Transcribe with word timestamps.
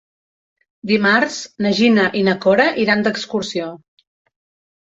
Dimarts 0.91 1.37
na 1.65 1.73
Gina 1.81 2.05
i 2.21 2.23
na 2.31 2.35
Cora 2.47 2.67
iran 2.85 3.07
d'excursió. 3.09 3.69